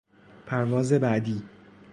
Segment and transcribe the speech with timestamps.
[0.45, 1.43] پرواز بعدی